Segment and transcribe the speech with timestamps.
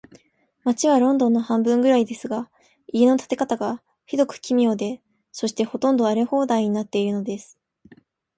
[0.65, 2.49] 街はロンドンの半分くらいですが、
[2.87, 4.99] 家の建て方が、ひどく奇妙で、
[5.31, 7.59] そして、ほとんど荒れ放題になっているのです。